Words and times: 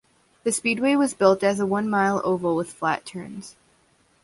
The 0.43 0.51
speedway 0.51 0.95
was 0.95 1.13
built 1.13 1.43
as 1.43 1.59
a 1.59 1.65
one-mile 1.67 2.21
oval 2.25 2.55
with 2.55 2.73
flat 2.73 3.05
turns. 3.05 3.55